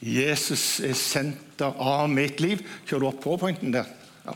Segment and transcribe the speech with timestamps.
[0.00, 2.60] Jesus er senter av mitt liv.
[2.84, 3.88] Kjører du opp powerpointen der?
[4.26, 4.34] Ja.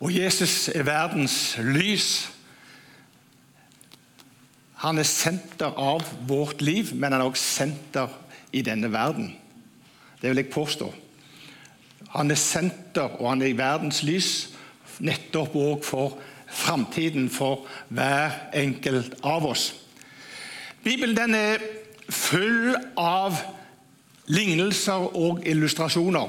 [0.00, 2.08] Og Jesus er verdens lys.
[4.84, 8.18] Han er senter av vårt liv, men han er også senter
[8.54, 9.34] i denne verden.
[10.20, 10.90] Det vil jeg påstå.
[12.14, 14.30] Han er senter, og han er i verdens lys
[15.04, 16.18] nettopp òg for
[16.54, 19.72] framtiden for hver enkelt av oss.
[20.84, 21.64] Bibelen den er
[22.08, 23.38] full av
[24.26, 26.28] lignelser og illustrasjoner.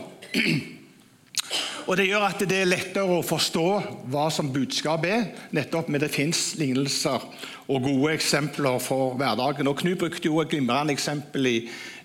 [1.85, 3.65] Og Det gjør at det er lettere å forstå
[4.09, 7.21] hva som budskapet er, nettopp med det fins lignelser
[7.69, 9.69] og gode eksempler for hverdagen.
[9.69, 11.59] Og Knut brukte jo et glimrende eksempel i,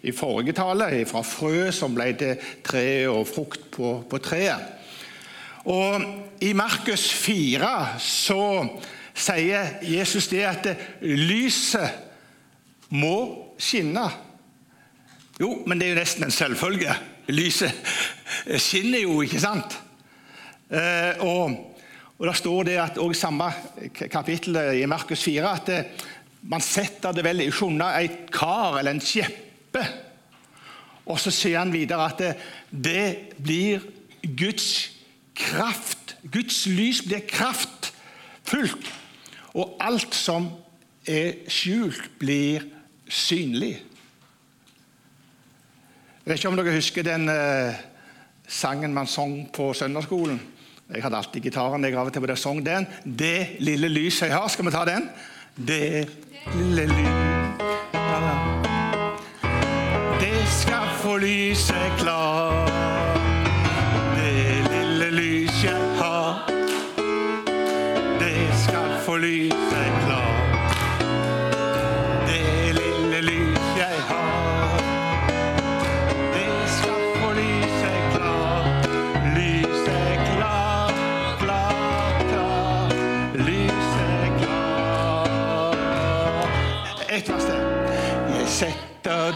[0.04, 4.76] i forrige tale, fra frø som ble til tre og frukt på, på treet.
[5.64, 6.04] Og
[6.44, 8.44] I Markus 4 så
[9.16, 12.09] sier Jesus det at lyset
[12.90, 13.16] må
[13.60, 14.06] skinne.
[15.40, 16.94] Jo, men det er jo nesten en selvfølge.
[17.30, 17.72] Lyset
[18.66, 19.76] skinner jo, ikke sant?
[20.70, 21.56] Eh, og,
[22.18, 23.50] og Det står det at også i samme
[24.10, 26.06] kapittel i Markus 4 at eh,
[26.50, 29.82] man setter det vel i skjunna et kar eller en skjeppe.
[31.10, 32.34] Og så sier han videre at det,
[32.70, 33.84] det blir
[34.22, 34.90] Guds
[35.36, 36.16] kraft.
[36.32, 38.92] Guds lys blir kraftfullt.
[39.56, 40.48] Og alt som
[41.08, 42.68] er skjult, blir
[43.10, 43.74] synlig.
[46.20, 47.78] Jeg vet ikke om dere husker den eh,
[48.46, 50.40] sangen man sang på søndagsskolen.
[50.94, 51.84] Jeg hadde alltid gitaren.
[51.84, 52.86] jeg av og til på det sang den.
[53.04, 54.48] 'Det lille lyset jeg har'.
[54.48, 55.08] Skal vi ta den?
[55.56, 56.08] Det
[56.54, 57.10] lille lyset
[60.20, 62.70] Det skal få lyset klart.
[64.16, 66.50] Det lille lys jeg har.
[68.20, 69.69] Det skal få lyse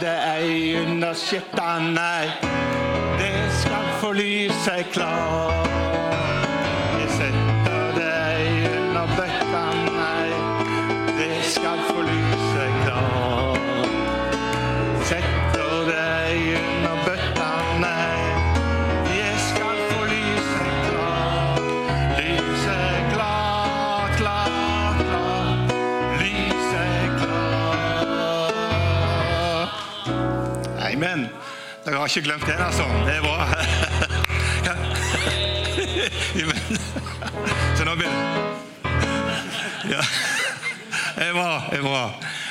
[0.00, 2.27] det ei under skjetta, nei.
[3.19, 5.94] Det skal få lyse klart.
[30.94, 31.27] Amen.
[31.84, 32.84] Dere har ikke glemt den, altså.
[33.06, 33.49] Det er bra.
[37.77, 38.55] Så nå begynner
[39.91, 40.00] ja.
[41.15, 41.50] Det er bra.
[41.71, 42.05] det er bra.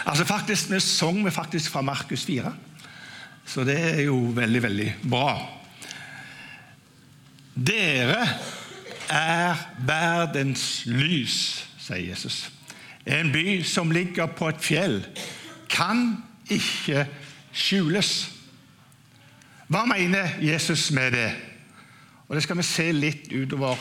[0.05, 2.53] Altså faktisk, Vi sang vi faktisk fra Markus 4,
[3.45, 5.33] så det er jo veldig, veldig bra.
[7.55, 8.27] Dere
[9.09, 9.55] er
[9.87, 12.51] verdens lys, sier Jesus.
[13.05, 15.01] En by som ligger på et fjell,
[15.69, 17.07] kan ikke
[17.53, 18.32] skjules.
[19.67, 21.29] Hva mener Jesus med det?
[22.27, 23.79] Og Det skal vi se litt utover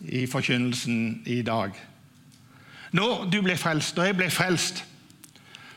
[0.00, 1.74] i forkynnelsen i dag.
[2.92, 4.84] Når du ble frelst, og jeg ble frelst,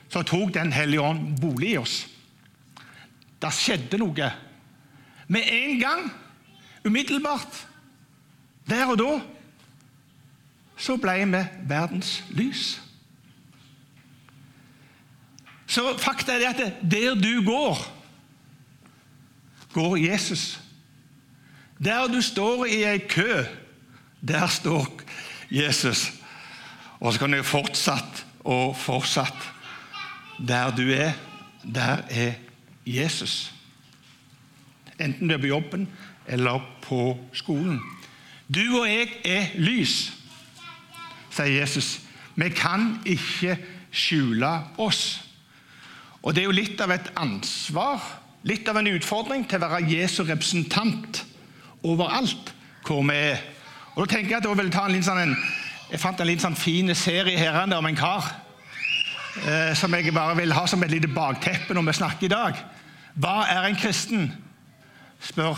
[0.09, 2.07] så tok Den hellige ånd bolig i oss.
[3.41, 4.31] Det skjedde noe.
[5.27, 6.11] Med en gang,
[6.85, 7.67] umiddelbart,
[8.69, 9.19] der og da,
[10.77, 12.79] så ble vi verdens lys.
[15.67, 17.81] Så fakta er det at der du går,
[19.73, 20.59] går Jesus.
[21.83, 23.43] Der du står i ei kø,
[24.27, 25.01] der står
[25.51, 26.11] Jesus.
[26.99, 29.51] Og så kan jeg fortsatt og fortsatt.
[30.47, 31.11] Der du er,
[31.63, 32.33] der er
[32.85, 33.53] Jesus.
[34.99, 35.89] Enten du er på jobben
[36.27, 37.81] eller på skolen.
[38.55, 40.13] Du og jeg er lys,
[41.31, 41.99] sier Jesus.
[42.35, 43.57] Vi kan ikke
[43.91, 45.21] skjule oss.
[46.23, 48.03] Og Det er jo litt av et ansvar,
[48.43, 51.23] litt av en utfordring, til å være Jesu representant
[51.83, 52.53] overalt
[52.83, 53.41] hvor vi er.
[53.95, 55.35] Og da tenker Jeg at jeg vil ta en sånn en,
[55.91, 58.25] jeg fant en liten sånn fin serie her om en kar
[59.45, 62.63] eh, som jeg bare vil ha som et lite bakteppe når vi snakker i dag.
[63.13, 64.31] Hva er en kristen?
[65.23, 65.55] spør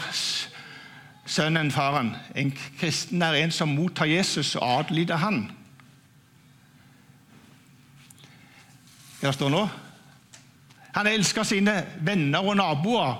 [1.25, 2.11] sønnen faren.
[2.35, 5.47] En kristen er en som mottar Jesus og adlyder han.
[9.21, 9.63] Hva står nå?
[10.95, 11.75] Han elsker sine
[12.07, 13.17] venner og naboer.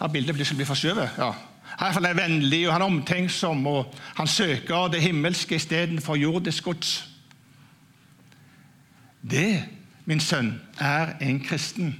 [0.00, 1.16] Her bildet blir, blir forskjøvet.
[1.18, 1.32] Ja.
[1.80, 7.08] Han er vennlig og han er omtenksom, og han søker det himmelske istedenfor jordisk gods.
[9.22, 9.64] Det,
[10.04, 11.98] min sønn, er en kristen.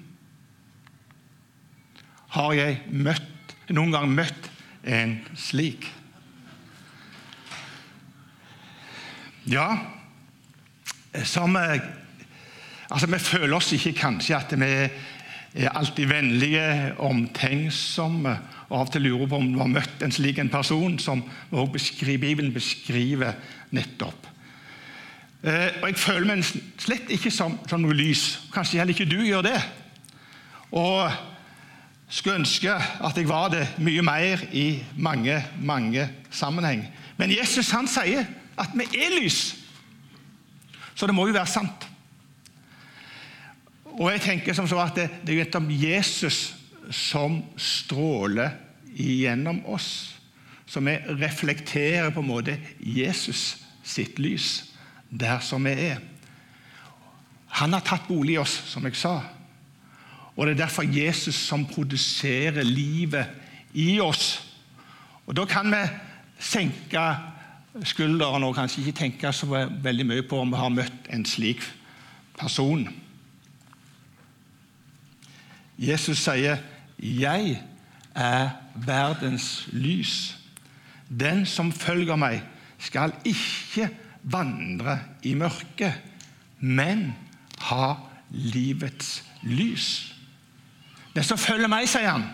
[2.32, 4.46] har jeg møtt, noen gang møtt
[4.88, 5.84] en slik.
[9.44, 9.66] Ja,
[11.28, 11.58] som
[12.92, 18.92] Altså, Vi føler oss ikke kanskje at vi er alltid vennlige, omtenksomme, og av og
[18.92, 21.22] til lurer på om du har møtt en slik en person som
[21.72, 23.32] beskriver, Bibelen beskriver
[23.70, 24.28] nettopp.
[25.42, 26.44] Eh, og Jeg føler meg
[26.78, 28.40] slett ikke som, som noe lys.
[28.54, 29.58] Kanskje heller ikke du gjør det.
[30.72, 31.10] Og
[32.08, 36.86] skulle ønske at jeg var det mye mer i mange, mange sammenheng.
[37.16, 39.56] Men Jesus han sier at vi er lys.
[40.94, 41.91] Så det må jo være sant.
[43.98, 46.54] Og jeg tenker som så at det, det er nettopp Jesus
[46.92, 48.56] som stråler
[48.92, 50.14] igjennom oss.
[50.66, 54.64] Så vi reflekterer på en måte Jesus sitt lys
[55.12, 56.00] der som vi er.
[57.60, 59.18] Han har tatt bolig i oss, som jeg sa.
[60.32, 63.26] Og Det er derfor Jesus som produserer livet
[63.74, 64.40] i oss.
[65.26, 65.82] Og Da kan vi
[66.40, 67.04] senke
[67.84, 69.46] skuldrene og kanskje ikke tenke så
[69.82, 71.60] veldig mye på om vi har møtt en slik
[72.38, 72.88] person.
[75.78, 76.56] Jesus sier,
[76.98, 77.62] 'Jeg
[78.14, 80.36] er verdens lys'.
[81.20, 82.42] Den som følger meg,
[82.78, 83.90] skal ikke
[84.22, 85.94] vandre i mørket,
[86.58, 87.14] men
[87.58, 87.94] ha
[88.30, 90.14] livets lys.
[91.14, 92.24] Den som følger meg, sier han,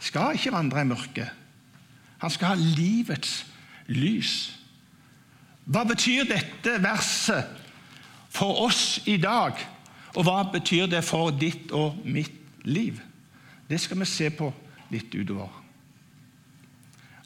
[0.00, 1.28] skal ikke vandre i mørket.
[2.18, 3.46] Han skal ha livets
[3.86, 4.52] lys.
[5.70, 7.44] Hva betyr dette verset
[8.32, 9.58] for oss i dag?
[10.16, 12.34] Og hva betyr det for ditt og mitt
[12.64, 12.98] liv?
[13.70, 14.50] Det skal vi se på
[14.90, 15.52] litt utover.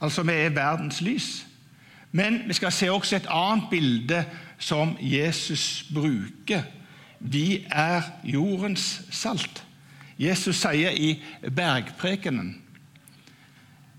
[0.01, 1.47] Altså, vi er verdens lys.
[2.13, 4.25] Men vi skal se også et annet bilde
[4.59, 6.67] som Jesus bruker.
[7.19, 9.65] Vi er jordens salt.
[10.21, 12.61] Jesus sier i bergprekenen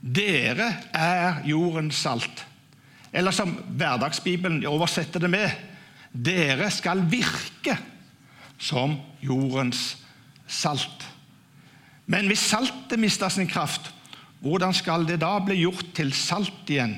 [0.06, 2.44] dere er jordens salt.
[3.16, 5.50] Eller som Hverdagsbibelen oversetter det med
[6.14, 7.74] dere skal virke
[8.66, 9.98] som jordens
[10.48, 11.06] salt.
[12.10, 13.92] Men hvis saltet mister sin kraft,
[14.42, 16.98] hvordan skal det da bli gjort til salt igjen?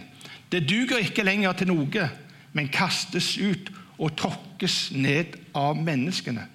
[0.52, 2.08] Det duger ikke lenger til noe,
[2.56, 6.46] men kastes ut og tråkkes ned av menneskene.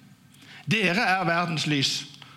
[0.69, 1.93] Dere er verdens lys.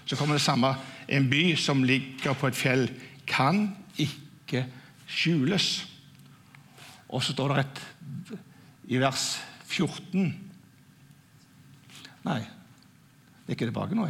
[0.07, 0.75] Så kommer det samme.
[1.09, 2.89] En by som ligger på et fjell,
[3.27, 3.69] kan
[3.99, 4.65] ikke
[5.07, 5.87] skjules.
[7.09, 7.85] Og så står det et
[8.87, 9.37] i vers
[9.67, 10.43] 14
[12.27, 12.41] Nei,
[13.47, 14.09] det er ikke tilbake nå.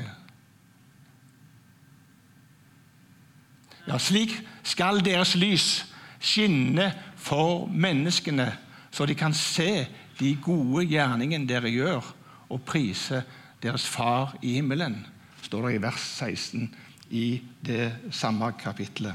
[3.86, 4.32] Ja, slik
[4.66, 5.84] skal deres lys
[6.16, 6.88] skinne
[7.20, 8.48] for menneskene,
[8.90, 9.84] så de kan se
[10.16, 12.06] de gode gjerningene dere gjør,
[12.48, 13.20] og prise
[13.62, 15.02] deres Far i himmelen,
[15.42, 16.68] står det i vers 16
[17.10, 17.26] i
[17.60, 19.14] det samme kapitlet.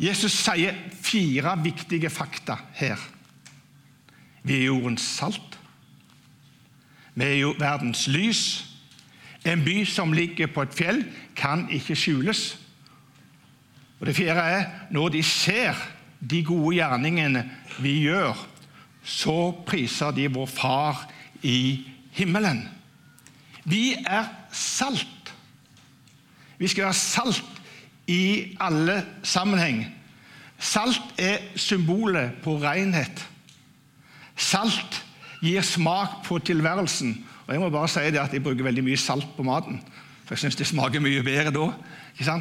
[0.00, 3.00] Jesus sier fire viktige fakta her.
[4.42, 5.58] Vi er jordens salt.
[7.14, 8.71] Vi er jo verdens lys.
[9.44, 11.04] En by som ligger på et fjell,
[11.36, 12.58] kan ikke skjules.
[14.00, 15.78] Og Det fjerde er når de ser
[16.30, 17.44] de gode gjerningene
[17.78, 18.38] vi gjør,
[19.02, 21.08] så priser de vår Far
[21.42, 22.68] i himmelen.
[23.64, 25.34] Vi er salt.
[26.58, 27.62] Vi skal være salt
[28.06, 29.86] i alle sammenheng.
[30.58, 33.28] Salt er symbolet på renhet.
[34.36, 35.02] Salt
[35.42, 37.16] gir smak på tilværelsen.
[37.46, 39.80] Og Jeg må bare si det at jeg bruker veldig mye salt på maten.
[40.24, 41.70] For jeg syns det smaker mye bedre da.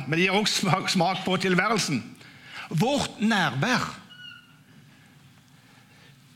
[0.06, 2.04] Men det gir også smak på tilværelsen.
[2.70, 3.88] Vårt nærvær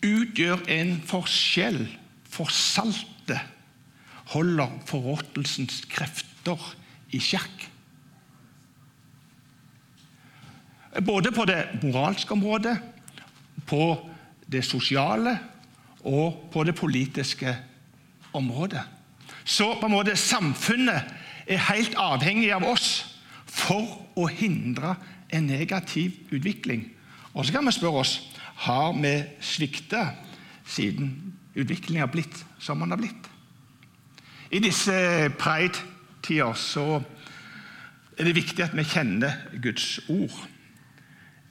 [0.05, 1.85] utgjør en forskjell,
[2.29, 3.39] for saltet
[4.33, 6.59] holder forråtelsens krefter
[7.15, 7.69] i sjakk.
[11.05, 12.75] Både på det moralske området,
[13.67, 13.85] på
[14.51, 15.37] det sosiale
[16.03, 17.71] og på det politiske området.
[19.45, 21.13] Så på en måte samfunnet
[21.45, 22.89] er helt avhengig av oss
[23.45, 24.95] for å hindre
[25.33, 26.87] en negativ utvikling.
[27.33, 28.17] Og så kan vi spørre oss
[28.65, 29.13] har vi
[29.43, 30.07] svikta
[30.65, 33.29] siden utviklingen har blitt som den har blitt.
[34.51, 34.95] I disse
[35.39, 37.01] pride-tider så
[38.15, 40.35] er det viktig at vi kjenner Guds ord.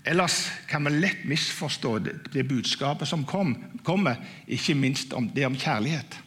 [0.05, 1.99] Ellers kan vi lett misforstå
[2.33, 6.19] det, budskapet som kom, kommer, ikke minst om det om kjærlighet.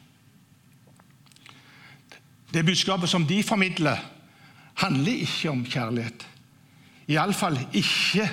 [2.53, 3.97] Det budskapet som de formidler,
[4.77, 6.27] handler ikke om kjærlighet.
[7.07, 8.29] Iallfall ikke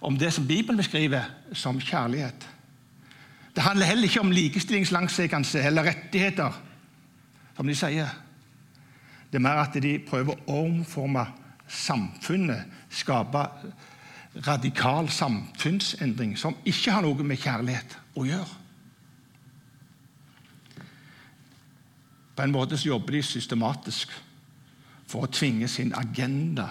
[0.00, 2.48] om det som Bibelen beskriver som kjærlighet.
[3.54, 6.52] Det handler heller ikke om likestillingslangsekanse eller rettigheter,
[7.56, 8.12] som de sier.
[9.32, 11.24] Det er mer at de prøver å omforme
[11.68, 13.42] samfunnet, skape
[14.46, 18.67] radikal samfunnsendring som ikke har noe med kjærlighet å gjøre.
[22.38, 24.12] På en måte så jobber de systematisk
[25.10, 26.68] for å tvinge sin agenda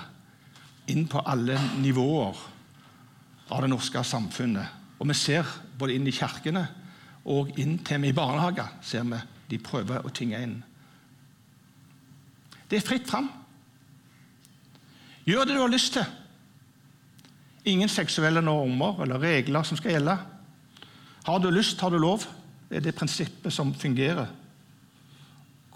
[0.87, 2.39] inn på alle nivåer
[3.51, 4.77] av det norske samfunnet.
[4.95, 6.63] Og vi ser både inn i kirkene
[7.27, 9.19] og inn til med i barnehager ser vi
[9.51, 10.55] de prøver å tvinge inn.
[12.71, 13.27] Det er fritt fram.
[15.27, 16.07] Gjør det du har lyst til.
[17.67, 20.15] Ingen seksuelle normer eller regler som skal gjelde.
[21.27, 22.23] Har du lyst, har du lov.
[22.69, 24.31] Det er det prinsippet som fungerer.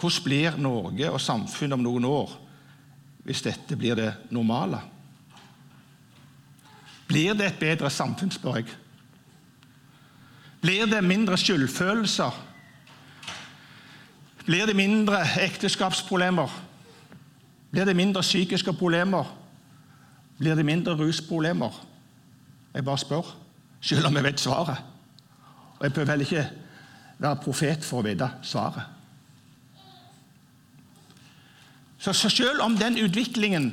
[0.01, 2.31] Hvordan blir Norge og samfunnet om noen år
[3.22, 4.79] hvis dette blir det normale?
[7.05, 8.72] Blir det et bedre samfunn, spør jeg.
[10.62, 12.39] Blir det mindre skyldfølelser?
[14.46, 16.50] Blir det mindre ekteskapsproblemer?
[17.72, 19.29] Blir det mindre psykiske problemer?
[20.39, 21.77] Blir det mindre rusproblemer?
[22.74, 23.36] Jeg bare spør,
[23.81, 24.81] selv om jeg vet svaret.
[25.77, 26.50] Og jeg behøver heller ikke
[27.20, 29.00] være profet for å vite svaret.
[32.01, 33.67] Så selv om den utviklingen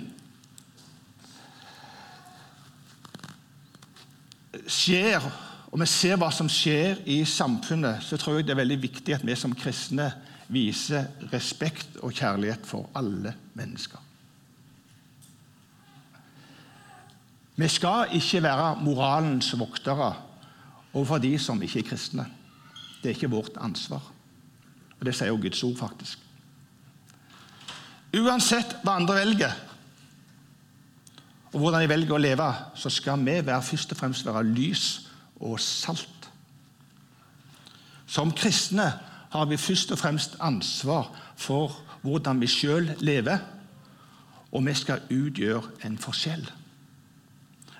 [4.68, 5.24] skjer,
[5.72, 9.16] og vi ser hva som skjer i samfunnet, så tror jeg det er veldig viktig
[9.16, 10.10] at vi som kristne
[10.52, 14.04] viser respekt og kjærlighet for alle mennesker.
[17.58, 20.12] Vi skal ikke være moralens voktere
[20.92, 22.28] overfor de som ikke er kristne.
[23.00, 24.04] Det er ikke vårt ansvar.
[25.00, 26.27] Og Det sier jo Guds ord, faktisk.
[28.16, 29.56] Uansett hva andre velger,
[31.52, 32.46] og hvordan de velger å leve,
[32.76, 34.84] så skal vi være, først og fremst være lys
[35.40, 36.28] og salt.
[38.08, 38.88] Som kristne
[39.32, 43.40] har vi først og fremst ansvar for hvordan vi sjøl lever,
[44.52, 46.46] og vi skal utgjøre en forskjell.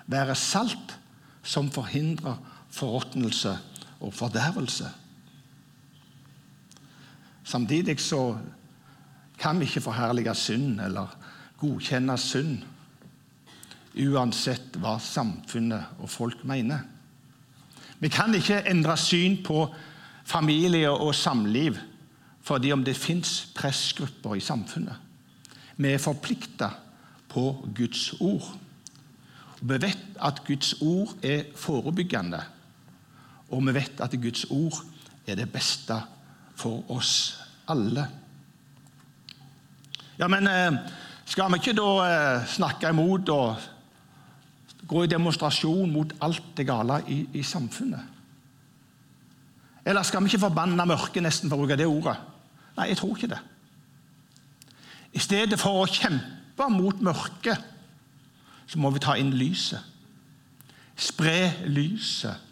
[0.09, 0.97] Være salt
[1.45, 2.37] som forhindrer
[2.69, 3.55] forråtnelse
[3.99, 4.89] og fordervelse.
[7.43, 8.37] Samtidig så
[9.39, 11.15] kan vi ikke forherlige synd eller
[11.59, 12.59] godkjenne synd
[13.99, 16.83] uansett hva samfunnet og folk mener.
[17.99, 19.65] Vi kan ikke endre syn på
[20.27, 21.79] familie og samliv
[22.49, 24.95] fordi om det fins pressgrupper i samfunnet.
[25.77, 26.69] Vi er forplikta
[27.29, 27.43] på
[27.75, 28.47] Guds ord.
[29.61, 32.39] Vi vet at Guds ord er forebyggende,
[33.51, 34.79] og vi vet at Guds ord
[35.27, 35.99] er det beste
[36.57, 37.37] for oss
[37.69, 38.07] alle.
[40.19, 40.75] Ja, men eh,
[41.29, 43.67] skal vi ikke da eh, snakke imot og
[44.89, 48.17] gå i demonstrasjon mot alt det gale i, i samfunnet?
[49.87, 52.17] Eller skal vi ikke forbanne mørket, nesten, for å bruke det ordet?
[52.75, 53.39] Nei, jeg tror ikke det.
[55.15, 57.63] I stedet for å kjempe mot mørket,
[58.69, 59.81] så må vi ta inn lyset.
[60.99, 62.43] Spre lyset.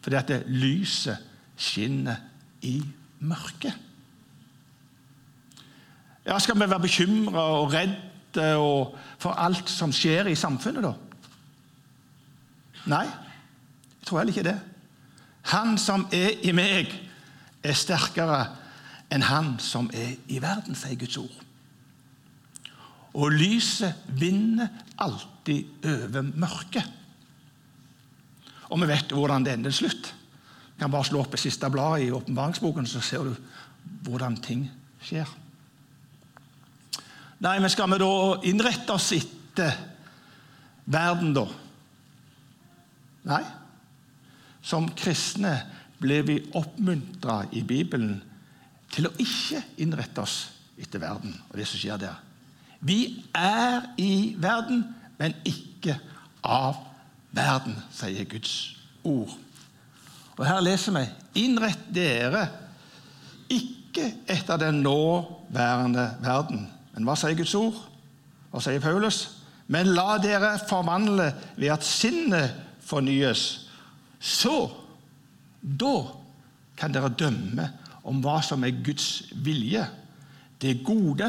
[0.00, 1.20] Fordi at lyset
[1.58, 2.24] skinner
[2.64, 2.78] i
[3.20, 3.87] mørket.
[6.28, 8.48] Ja, Skal vi være bekymra og redde
[9.18, 10.92] for alt som skjer i samfunnet, da?
[12.88, 14.58] Nei, jeg tror heller ikke det.
[15.54, 16.92] Han som er i meg,
[17.64, 18.42] er sterkere
[19.12, 21.40] enn han som er i verden, sier Guds ord.
[23.16, 24.68] Og lyset vinner
[25.00, 26.84] alltid over mørket.
[28.68, 30.12] Og vi vet hvordan det ender slutt.
[30.76, 33.32] Du kan bare slå opp det siste bladet i åpenbaringsboken, så ser du
[34.04, 34.68] hvordan ting
[35.00, 35.28] skjer.
[37.38, 38.12] Nei, men skal vi da
[38.50, 39.76] innrette oss etter
[40.90, 41.46] verden, da?
[43.28, 43.44] Nei.
[44.62, 45.54] Som kristne
[45.98, 48.18] blir vi oppmuntra i Bibelen
[48.92, 50.38] til å ikke innrette oss
[50.78, 52.18] etter verden og det som skjer der.
[52.78, 54.84] Vi er i verden,
[55.18, 55.96] men ikke
[56.46, 56.78] av
[57.34, 58.54] verden, sier Guds
[59.02, 59.34] ord.
[60.38, 61.04] Og Her leser vi
[61.42, 62.44] innrett dere
[63.50, 66.68] ikke etter den nåværende verden.
[66.98, 67.76] Men hva sier Guds ord?
[68.50, 69.20] Hva sier Paulus?
[69.70, 73.44] Men la dere forvandle ved at sinnet fornyes
[74.18, 74.56] så
[75.62, 75.92] Da
[76.78, 77.68] kan dere dømme
[78.08, 79.84] om hva som er Guds vilje.
[80.58, 81.28] Det gode,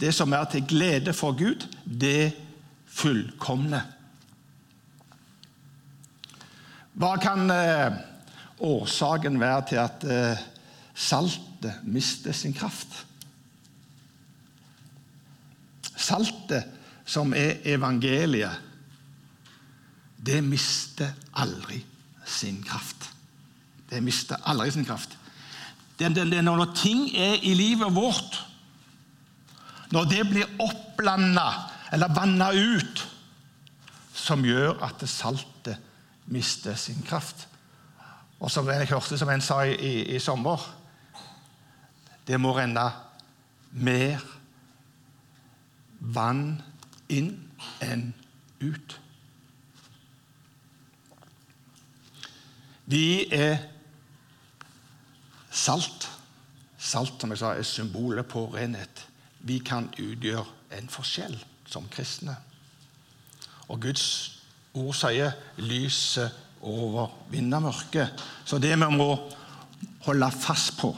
[0.00, 2.32] det som er til glede for Gud, det
[2.88, 3.82] fullkomne.
[7.00, 8.00] Hva kan eh,
[8.64, 10.48] årsaken være til at eh,
[10.94, 13.02] saltet mister sin kraft?
[16.10, 16.66] Saltet,
[17.06, 18.66] som er evangeliet,
[20.20, 21.80] det mister aldri
[22.26, 23.08] sin kraft.
[23.90, 25.16] Det mister aldri sin kraft.
[25.98, 28.40] Det, det, det, når ting er i livet vårt,
[29.90, 31.48] når det blir oppblanda
[31.92, 33.06] eller vanna ut,
[34.14, 35.78] som gjør at saltet
[36.30, 37.46] mister sin kraft.
[38.40, 40.62] Og som jeg hørte som en sa i, i, i sommer
[42.24, 42.86] Det må renne
[43.72, 44.22] mer
[46.00, 46.62] vann
[47.08, 47.34] inn
[47.84, 48.10] enn
[48.60, 48.96] ut.
[52.90, 53.58] Vi er
[55.50, 56.08] salt.
[56.80, 59.04] Salt som jeg sa, er symbolet på renhet.
[59.46, 60.46] Vi kan utgjøre
[60.78, 61.36] en forskjell
[61.70, 62.34] som kristne.
[63.70, 64.06] Og Guds
[64.74, 68.20] ord sier 'lyset overvinner mørket'.
[68.44, 69.30] Så det vi må
[70.00, 70.96] holde fast på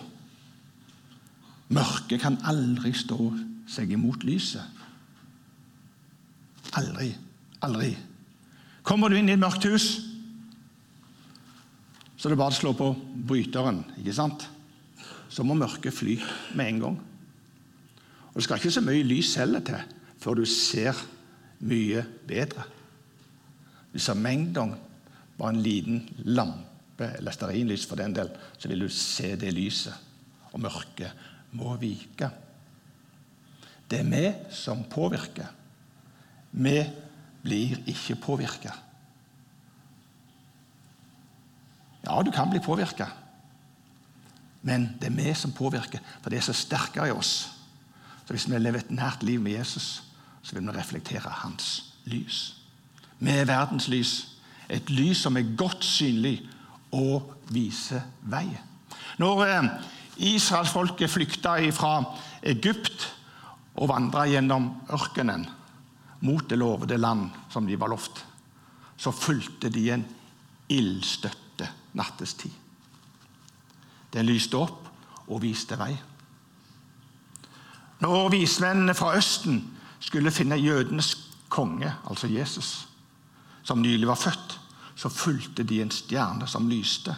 [1.72, 3.32] Mørket kan aldri stå
[3.70, 4.64] seg imot lyset.
[6.78, 7.12] Aldri.
[7.62, 7.92] Aldri.
[8.82, 9.88] Kommer du inn i et mørkt hus,
[12.16, 12.88] så det er bare å slå på
[13.26, 13.80] bryteren.
[13.98, 14.44] ikke sant?
[15.26, 16.14] Så må mørket fly
[16.54, 16.98] med en gang.
[18.30, 19.80] Og Det skal ikke så mye lys heller til
[20.22, 20.94] før du ser
[21.66, 22.62] mye bedre.
[23.90, 24.76] Hvis det en gang
[25.36, 29.94] bare en liten lampe, eller stearinlys for den del, så vil du se det lyset.
[30.52, 31.10] Og mørket
[31.58, 32.30] må vike.
[33.90, 35.50] Det er vi som påvirker.
[36.52, 36.76] Vi
[37.42, 38.72] blir ikke påvirka.
[42.02, 43.06] Ja, du kan bli påvirka,
[44.62, 47.50] men det er vi som påvirker, for det er så sterkere i oss.
[48.26, 50.02] Så Hvis vi lever et nært liv med Jesus,
[50.42, 52.54] så vil vi reflektere hans lys.
[53.18, 54.28] Vi er verdens lys.
[54.68, 56.40] Et lys som er godt synlig
[56.92, 58.46] og viser vei.
[59.18, 59.68] Når eh,
[60.16, 62.02] israelsfolket flykta fra
[62.42, 63.08] Egypt
[63.74, 65.46] og vandra gjennom ørkenen
[66.22, 68.24] mot det lovede land som de var lovt,
[68.96, 70.04] så fulgte de en
[70.70, 72.50] ildstøtte nattestid.
[74.12, 74.88] Den lyste opp
[75.26, 75.92] og viste vei.
[78.02, 79.60] Når vismennene fra Østen
[80.02, 81.14] skulle finne jødenes
[81.52, 82.88] konge, altså Jesus,
[83.62, 84.58] som nylig var født,
[84.94, 87.14] så fulgte de en stjerne som lyste.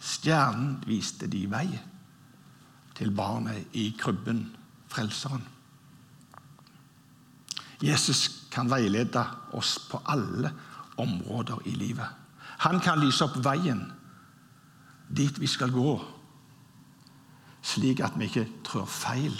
[0.00, 1.66] Stjernen viste de vei
[2.96, 4.48] til barnet i krybben,
[4.88, 5.42] Frelseren.
[7.82, 10.52] Jesus kan veilede oss på alle
[10.96, 12.08] områder i livet.
[12.64, 13.84] Han kan lyse opp veien
[15.08, 15.98] dit vi skal gå,
[17.62, 19.36] slik at vi ikke trør feil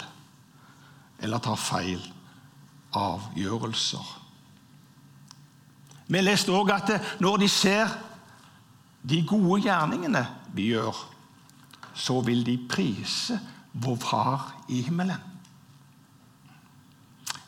[1.19, 2.01] eller tar feil
[2.95, 4.13] avgjørelser.
[6.07, 7.91] Vi leste òg at når de ser
[9.07, 10.23] de gode gjerningene
[10.55, 10.95] vi gjør,
[11.97, 13.39] så vil de prise
[13.73, 15.19] vår Far i himmelen.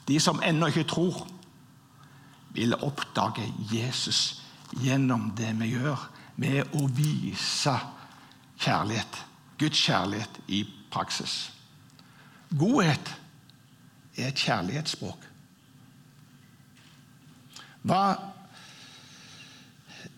[0.09, 1.27] De som ennå ikke tror,
[2.53, 4.41] vil oppdage Jesus
[4.81, 7.75] gjennom det vi gjør, med å vise
[8.59, 9.25] kjærlighet.
[9.59, 11.51] Guds kjærlighet i praksis.
[12.57, 13.11] Godhet
[14.17, 15.27] er et kjærlighetsspråk.
[17.89, 18.03] Hva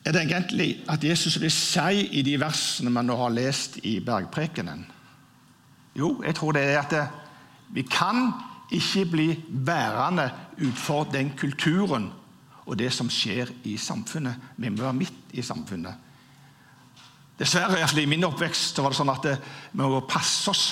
[0.06, 4.00] er det egentlig at Jesus vil si i de versene man nå har lest i
[4.06, 4.86] bergprekenen?
[5.98, 6.96] Jo, jeg tror det er at
[7.76, 8.32] vi kan
[8.72, 10.30] ikke bli værende
[10.64, 12.10] utfor den kulturen
[12.66, 14.54] og det som skjer i samfunnet.
[14.58, 16.08] Vi må være midt i samfunnet.
[17.40, 20.66] Dessverre, i min oppvekst så var det sånn at vi må passe oss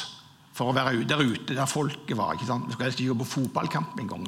[0.54, 2.36] for å være der ute der folket var.
[2.36, 2.68] ikke sant?
[2.68, 4.28] Vi skal helst ikke gå på fotballkamp engang.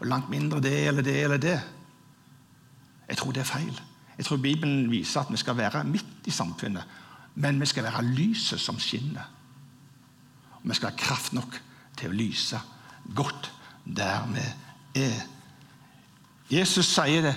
[0.00, 1.56] Og langt mindre det eller det eller det.
[3.08, 3.80] Jeg tror det er feil.
[4.16, 6.84] Jeg tror Bibelen viser at vi skal være midt i samfunnet,
[7.34, 9.24] men vi skal være lyset som skinner.
[10.60, 11.56] Og vi skal ha kraft nok
[11.98, 12.60] til å lyse
[13.14, 13.50] godt
[13.84, 14.44] der vi
[15.02, 15.22] er.
[16.52, 17.34] Jesus sier det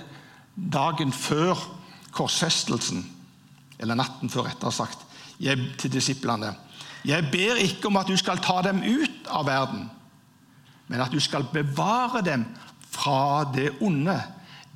[0.55, 1.59] dagen før
[2.15, 3.03] korsfestelsen,
[3.79, 5.05] eller natten før, rettere sagt,
[5.79, 6.53] til disiplene.
[7.05, 9.89] Jeg ber ikke om at du skal ta dem ut av verden,
[10.87, 12.45] men at du skal bevare dem
[12.89, 14.15] fra det onde.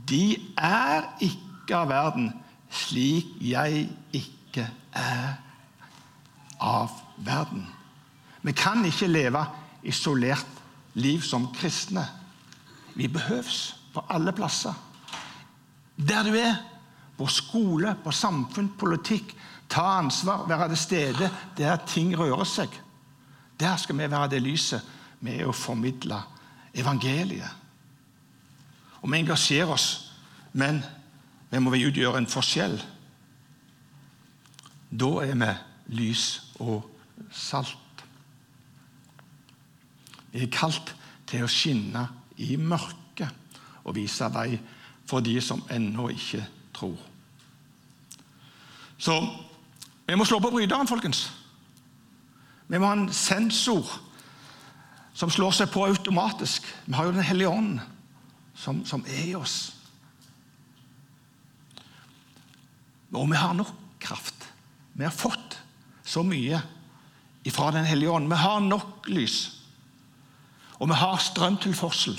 [0.10, 2.32] De er ikke av verden,
[2.70, 5.38] slik jeg ikke er
[6.60, 6.94] av
[7.26, 7.68] verden.
[8.42, 9.46] Vi kan ikke leve
[9.84, 10.59] isolert
[11.00, 12.06] liv som kristne.
[12.96, 14.74] Vi behøves på alle plasser.
[15.96, 16.56] Der du er,
[17.18, 19.36] på skole, på samfunn, politikk,
[19.70, 22.74] Ta ansvar, være til stede der ting rører seg.
[23.60, 24.86] Der skal vi være det lyset
[25.22, 26.18] med å formidle
[26.74, 27.50] evangeliet.
[29.02, 30.12] Og vi engasjerer oss,
[30.54, 30.82] men
[31.52, 32.80] vi må utgjøre en forskjell.
[34.90, 35.52] Da er vi
[36.02, 36.26] lys
[36.60, 36.90] og
[37.32, 37.78] salt.
[40.32, 40.94] Vi er kalt
[41.30, 43.30] til å skinne i mørket
[43.84, 44.60] og vise vei
[45.10, 46.44] for de som ennå ikke
[46.76, 46.98] tror.
[49.00, 49.16] Så
[50.08, 51.30] vi må slå på bryteren, folkens.
[52.70, 53.88] Vi må ha en sensor
[55.18, 56.68] som slår seg på automatisk.
[56.86, 57.80] Vi har jo Den hellige ånd.
[58.60, 59.72] som, som er i oss.
[63.16, 64.50] Og vi har nok kraft.
[64.94, 65.58] Vi har fått
[66.04, 66.60] så mye
[67.50, 68.28] fra Den hellige ånd.
[68.30, 69.59] Vi har nok lys.
[70.80, 72.16] Og vi har strømtilførsel.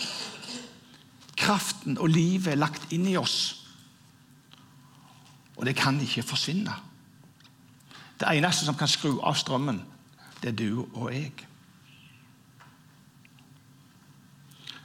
[1.37, 3.39] Kraften og livet er lagt inn i oss.
[5.57, 6.75] Og det kan ikke forsvinne.
[8.21, 9.81] Det eneste som kan skru av strømmen,
[10.43, 11.33] det er du og jeg.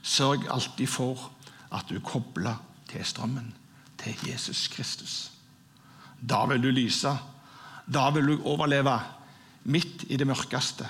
[0.05, 1.31] Sørg alltid for
[1.75, 2.55] at du er kobla
[2.87, 3.53] til strømmen,
[3.99, 5.31] til Jesus Kristus.
[6.21, 7.11] Da vil du lyse.
[7.85, 8.99] Da vil du overleve
[9.63, 10.87] midt i det mørkeste,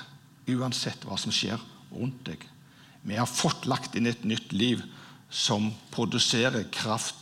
[0.51, 2.43] uansett hva som skjer rundt deg.
[3.05, 4.81] Vi har fått lagt inn et nytt liv
[5.29, 7.19] som produserer kraft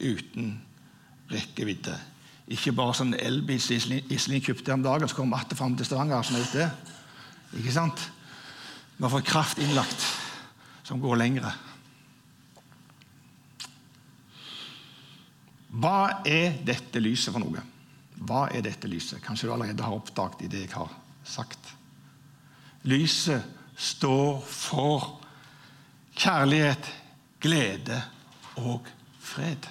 [0.00, 0.54] uten
[1.28, 1.96] rekkevidde.
[2.52, 6.22] Ikke bare sånn elbil som Iselin kjøpte om dagen, så kom atter fram til Stavanger.
[6.22, 6.70] sånn ute.
[7.58, 8.00] Ikke sant?
[8.96, 10.06] Vi har fått kraft innlagt
[10.86, 11.52] som går lengre.
[15.76, 17.60] Hva er dette lyset for noe?
[18.24, 19.20] Hva er dette lyset?
[19.20, 20.94] Kanskje du allerede har oppdaget i det jeg har
[21.26, 21.74] sagt.
[22.88, 23.44] Lyset
[23.76, 25.25] står for
[26.16, 26.92] kjærlighet,
[27.40, 28.02] glede
[28.56, 28.86] og
[29.20, 29.68] fred.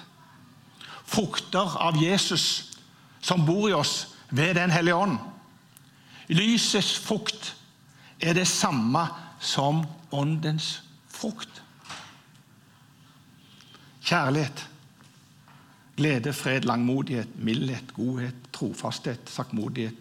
[1.06, 2.72] Frukter av Jesus
[3.20, 5.18] som bor i oss ved Den hellige ånd.
[6.28, 7.54] Lysets frukt
[8.20, 9.06] er det samme
[9.40, 11.62] som åndens frukt.
[14.06, 14.68] Kjærlighet
[15.96, 19.96] Glede, fred, langmodighet, mildhet, godhet, trofasthet, saktmodighet,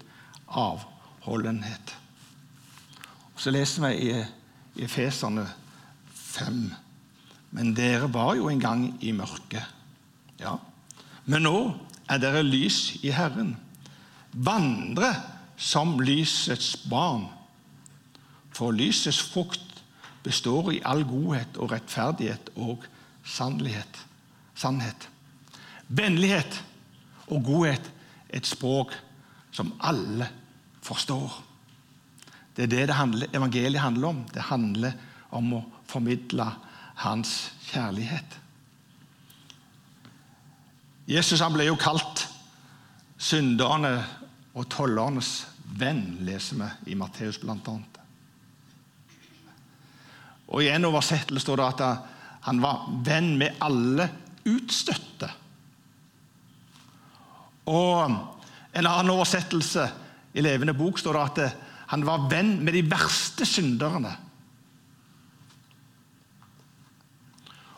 [0.47, 1.97] avholdenhet.
[3.35, 4.25] Og Så leser vi i,
[4.83, 5.47] Efeserne
[6.35, 6.73] 5.
[7.55, 9.63] Men dere var jo en gang i mørket.
[10.41, 10.57] Ja.
[11.25, 11.57] Men nå
[12.11, 13.55] er dere lys i Herren.
[14.35, 15.13] Vandre
[15.57, 17.29] som lysets barn.
[18.55, 19.81] For lysets frukt
[20.25, 22.85] består i all godhet og rettferdighet og
[23.23, 24.01] sannhet.
[24.55, 25.09] sannhet.
[25.87, 26.61] Vennlighet
[27.27, 27.91] og godhet
[28.29, 28.93] et språk
[29.51, 30.27] som alle
[30.81, 31.43] forstår.
[32.55, 34.23] Det er det, det handler, evangeliet handler om.
[34.33, 34.93] Det handler
[35.35, 35.63] om å
[35.95, 36.47] formidle
[37.03, 38.39] hans kjærlighet.
[41.07, 42.25] Jesus han ble jo kalt
[43.21, 43.97] synderne
[44.55, 45.45] og tollernes
[45.79, 47.75] venn, leser vi i Matteus bl.a.
[50.45, 52.11] Og I en oversettelse står det at
[52.45, 54.07] han var venn med alle
[54.45, 55.29] utstøtte.
[57.65, 58.21] Og
[58.75, 59.85] En annen oversettelse
[60.35, 61.61] i Levende bok står det at
[61.93, 64.11] han var venn med de verste synderne.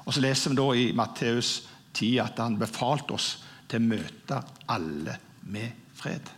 [0.08, 3.34] Og Så leser vi da i Matteus 10 at han befalte oss
[3.68, 4.40] til å møte
[4.72, 5.18] alle
[5.52, 6.32] med fred.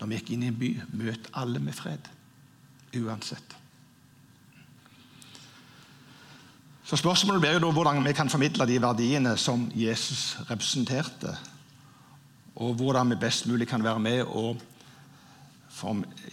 [0.00, 2.08] Når vi gikk inn i en by, møt alle med fred.
[2.98, 3.54] Uansett.
[6.82, 11.30] Så Spørsmålet blir jo da hvordan vi kan formidle de verdiene som Jesus representerte
[12.60, 14.58] og hvordan vi best mulig kan være med og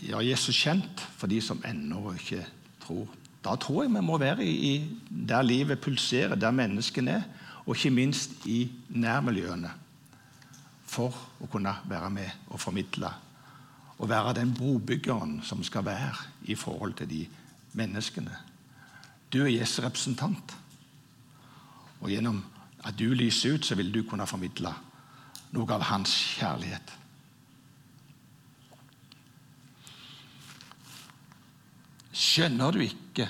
[0.02, 2.42] gjøre Jesus kjent for de som ennå ikke
[2.84, 3.08] tror.
[3.44, 4.74] Da tror jeg vi må være i,
[5.10, 7.22] der livet pulserer, der menneskene er,
[7.66, 9.72] og ikke minst i nærmiljøene.
[10.90, 13.12] For å kunne være med og formidle
[14.00, 16.16] og være den brobyggeren som skal være
[16.48, 17.26] i forhold til de
[17.74, 18.32] menneskene.
[19.34, 20.56] Du er Jesu representant.
[22.00, 22.40] Og gjennom
[22.88, 24.72] at du lyser ut, så vil du kunne formidle
[25.52, 26.96] noe av hans kjærlighet.
[32.20, 33.28] Skjønner du ikke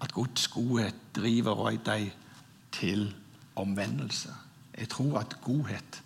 [0.00, 2.10] at Guds godhet driver deg
[2.74, 3.10] til
[3.60, 4.32] omvendelse?
[4.74, 6.00] Jeg tror at godhet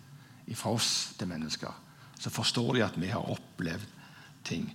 [0.53, 1.71] fra oss til mennesker,
[2.19, 3.87] så forstår de at vi har opplevd
[4.45, 4.67] ting.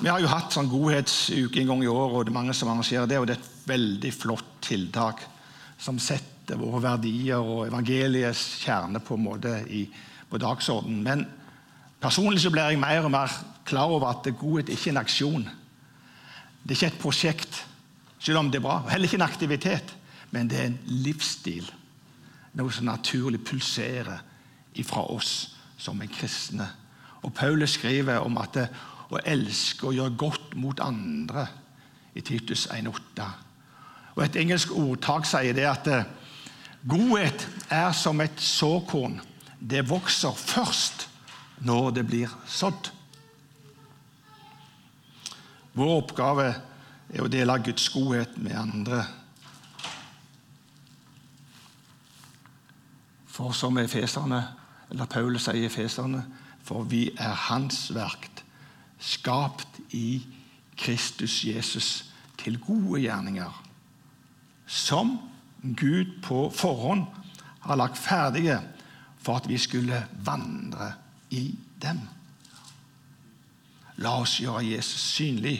[0.00, 2.72] Vi har jo hatt sånn godhetsuke en gang i år, og det er mange som
[2.72, 3.20] arrangerer det.
[3.20, 5.22] og Det er et veldig flott tiltak
[5.78, 9.84] som setter våre verdier og evangeliets kjerne på en måte i,
[10.30, 11.22] på dagsordenen.
[12.04, 13.32] Personlig så blir jeg mer og mer
[13.64, 15.46] klar over at godhet ikke er en aksjon.
[16.62, 17.60] Det er ikke et prosjekt,
[18.18, 18.78] selv om det er bra.
[18.90, 19.94] Heller ikke en aktivitet,
[20.30, 21.66] men det er en livsstil.
[22.54, 24.20] Noe som naturlig pulserer
[24.78, 26.66] ifra oss som er kristne.
[27.24, 28.68] Og Paulus skriver om at det,
[29.12, 31.46] å elske og gjøre godt mot andre
[32.16, 33.26] i Titus 1,8.
[34.16, 35.90] Og Et engelsk ordtak sier det at
[36.88, 39.20] Godhet er som et såkorn.
[39.60, 41.08] Det vokser først
[41.58, 42.90] når det blir sådd.
[45.74, 46.48] Vår oppgave
[47.10, 49.02] er å dele Guds godhet med andre.
[53.34, 54.40] For som efeserne,
[54.90, 56.22] eller Paulus sier efeserne,
[56.64, 58.30] for vi er Hans verk,
[59.02, 60.22] skapt i
[60.78, 61.88] Kristus Jesus
[62.40, 63.50] til gode gjerninger,
[64.66, 65.18] som
[65.60, 67.04] Gud på forhånd
[67.64, 68.60] har lagt ferdige
[69.24, 70.92] for at vi skulle vandre
[71.34, 71.44] i
[71.82, 72.00] dem.
[74.02, 75.58] La oss gjøre Jesus synlig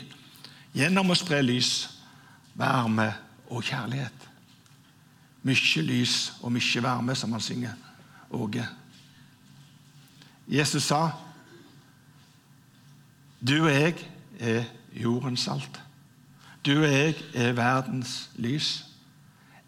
[0.74, 1.72] gjennom å spre lys,
[2.58, 3.08] varme
[3.50, 4.28] og kjærlighet.
[5.44, 7.74] Mykje lys og mykje varme, som han synger.
[8.30, 8.66] Åge.
[10.48, 11.10] Jesus sa,
[13.40, 13.94] 'Du og jeg
[14.40, 15.80] er jordens salt'.
[16.66, 18.84] Du og jeg er verdens lys.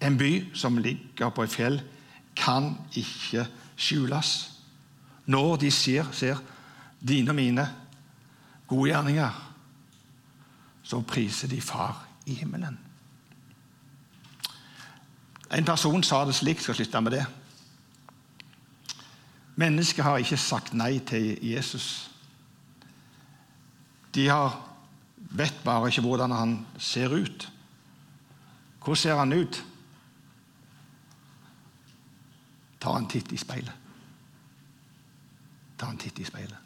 [0.01, 1.83] En by som ligger på et fjell,
[2.37, 4.51] kan ikke skjules.
[5.27, 6.39] Når de ser, ser
[7.09, 7.67] dine og mine
[8.67, 9.43] gode gjerninger,
[10.83, 12.79] så priser de Far i himmelen.
[15.55, 17.25] En person sa det slik, skal slutte med det.
[19.57, 22.11] Mennesket har ikke sagt nei til Jesus.
[24.15, 24.59] De har,
[25.17, 27.49] vet bare ikke hvordan han ser ut.
[28.85, 29.65] Hvordan ser han ut?
[32.81, 33.86] Ta en titt i speilet.
[35.77, 36.59] Ta en titt i speilet.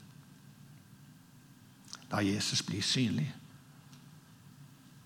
[2.11, 3.29] La Jesus bli synlig.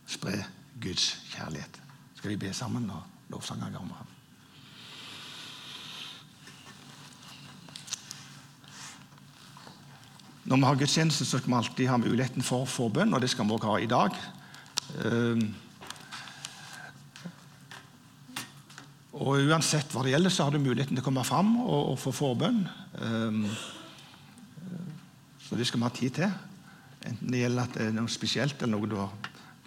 [0.09, 0.39] Spre
[0.81, 1.81] Guds kjærlighet.
[2.17, 4.05] Skal vi be sammen når lovsangen kommer?
[10.45, 13.47] Når vi har gudstjeneste, så skal vi alltid ha muligheten for forbønn, og det skal
[13.49, 14.19] vi også ha i dag.
[15.05, 15.45] Ehm,
[19.15, 21.99] og Uansett hva det gjelder, så har du muligheten til å komme fram og, og
[22.03, 22.61] få forbønn.
[25.55, 26.31] Så det skal vi ha tid til.
[27.07, 29.13] Enten det gjelder at det er noe spesielt eller noe du har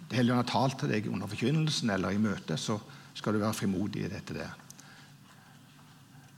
[0.08, 2.78] Helligånden har talt til deg under forkynnelsen eller i møtet, så
[3.16, 4.52] skal du være frimodig i dette der.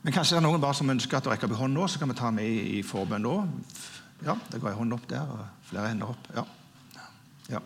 [0.03, 2.03] Men kanskje det er noen bare som ønsker at å rekke opp hånd nå, så
[2.03, 3.35] kan vi ta med i, forbønn nå.
[4.27, 6.31] Ja, det går en hånd opp der, og flere hender opp.
[6.35, 6.47] Ja.
[7.55, 7.63] ja.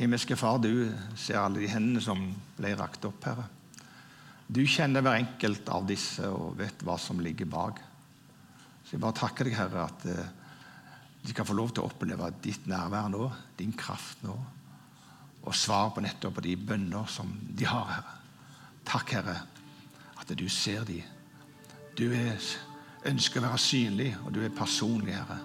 [0.00, 0.88] Himmelske Far, du
[1.20, 3.48] ser alle de hendene som ble rakt opp, Herre.
[4.48, 7.84] Du kjenner hver enkelt av disse og vet hva som ligger bak.
[8.94, 10.26] Så jeg bare takker deg, Herre, at eh,
[11.26, 13.24] de kan få lov til å oppleve ditt nærvær nå,
[13.58, 14.34] din kraft nå,
[15.42, 18.12] og svar på nettopp de bønner som de har, Herre.
[18.86, 19.34] Takk, Herre,
[20.14, 21.02] at du ser dem.
[21.98, 22.38] Du er,
[23.10, 25.40] ønsker å være synlig, og du er personlig, Herre.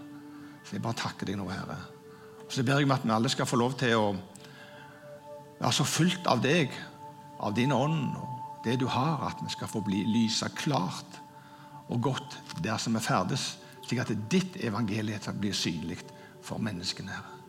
[0.61, 1.79] Så jeg bare takker deg nå, Herre.
[2.43, 4.11] Og så ber jeg om at vi alle skal få lov til å
[5.55, 6.77] være så fullt av deg,
[7.41, 11.17] av din ånd og det du har, at vi skal få bli lysa klart
[11.89, 13.51] og godt der som vi ferdes
[13.89, 16.03] slik at ditt evangelium blir synlig
[16.45, 17.09] for menneskene.
[17.09, 17.39] Herre.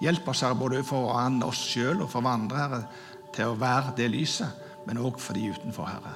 [0.00, 1.10] Hjelp oss her både for
[1.46, 2.82] oss sjøl og for hverandre herre,
[3.34, 6.14] til å være det lyset, men òg for de utenfor, Herre.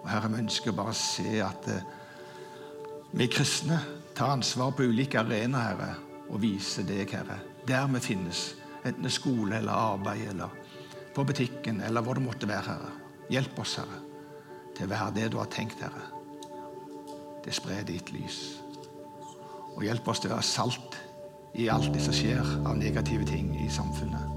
[0.00, 1.82] Og Herre, Vi ønsker bare å se at eh,
[3.12, 3.80] vi kristne
[4.16, 5.90] tar ansvar på ulike arenaer Herre,
[6.30, 8.54] og viser deg, Herre, der vi finnes.
[8.84, 10.54] Enten det er skole eller arbeid eller
[11.12, 12.78] på butikken eller hvor det måtte være.
[12.78, 12.94] Herre.
[13.30, 14.00] Hjelp oss, Herre,
[14.76, 16.19] til å være det du har tenkt, Herre.
[17.50, 18.36] Det sprer ditt lys.
[19.74, 21.00] Og hjelp oss til å være salt
[21.58, 24.29] i alt det som skjer av negative ting i samfunnet.